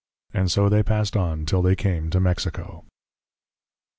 [0.33, 2.85] And so they passed on till they came to Mexico.'